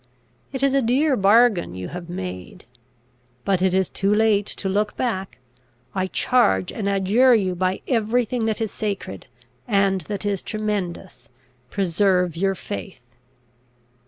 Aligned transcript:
It 0.51 0.63
is 0.63 0.73
a 0.73 0.81
dear 0.81 1.15
bargain 1.15 1.75
you 1.75 1.89
have 1.89 2.09
made. 2.09 2.65
But 3.45 3.61
it 3.61 3.75
is 3.75 3.91
too 3.91 4.11
late 4.11 4.47
to 4.47 4.67
look 4.67 4.97
back. 4.97 5.37
I 5.93 6.07
charge 6.07 6.71
and 6.73 6.89
adjure 6.89 7.35
you 7.35 7.53
by 7.53 7.81
every 7.87 8.25
thing 8.25 8.45
that 8.45 8.61
is 8.61 8.71
sacred, 8.71 9.27
and 9.67 10.01
that 10.09 10.25
is 10.25 10.41
tremendous, 10.41 11.29
preserve 11.69 12.35
your 12.35 12.55
faith! 12.55 13.01